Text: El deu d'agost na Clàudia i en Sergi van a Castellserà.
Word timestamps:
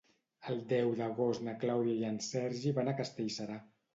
El 0.53 0.61
deu 0.71 0.93
d'agost 1.01 1.43
na 1.49 1.53
Clàudia 1.65 1.99
i 1.99 2.07
en 2.09 2.17
Sergi 2.31 2.75
van 2.79 2.91
a 2.95 2.95
Castellserà. 3.03 3.59